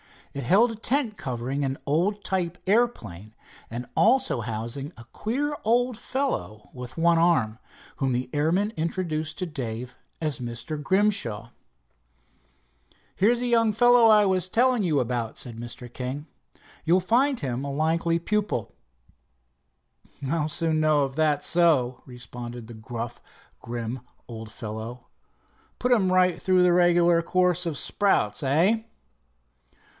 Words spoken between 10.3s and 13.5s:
Mr. Grimshaw. "Here's the